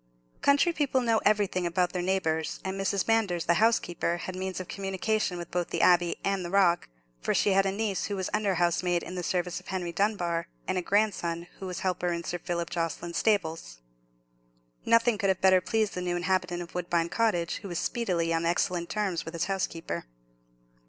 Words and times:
Country 0.41 0.73
people 0.73 1.01
know 1.01 1.19
everything 1.25 1.67
about 1.67 1.93
their 1.93 2.01
neighbours; 2.01 2.59
and 2.65 2.75
Mrs. 2.75 3.07
Manders, 3.07 3.45
the 3.45 3.53
housekeeper, 3.61 4.17
had 4.17 4.35
means 4.35 4.59
of 4.59 4.67
communication 4.67 5.37
with 5.37 5.51
both 5.51 5.67
"the 5.69 5.83
Abbey" 5.83 6.15
and 6.23 6.43
"the 6.43 6.49
Rock;" 6.49 6.89
for 7.21 7.35
she 7.35 7.51
had 7.51 7.67
a 7.67 7.71
niece 7.71 8.05
who 8.05 8.15
was 8.15 8.27
under 8.33 8.55
housemaid 8.55 9.03
in 9.03 9.13
the 9.13 9.21
service 9.21 9.59
of 9.59 9.67
Henry 9.67 9.91
Dunbar, 9.91 10.47
and 10.67 10.75
a 10.79 10.81
grandson 10.81 11.45
who 11.59 11.67
was 11.67 11.81
a 11.81 11.81
helper 11.83 12.11
in 12.11 12.23
Sir 12.23 12.39
Philip 12.39 12.71
Jocelyn's 12.71 13.17
stables. 13.17 13.79
Nothing 14.85 15.19
could 15.19 15.29
have 15.29 15.39
better 15.39 15.61
pleased 15.61 15.93
the 15.93 16.01
new 16.01 16.15
inhabitant 16.15 16.63
of 16.63 16.73
Woodbine 16.73 17.09
Cottage, 17.09 17.57
who 17.57 17.67
was 17.67 17.77
speedily 17.77 18.33
on 18.33 18.43
excellent 18.43 18.89
terms 18.89 19.23
with 19.23 19.35
his 19.35 19.45
housekeeper. 19.45 20.05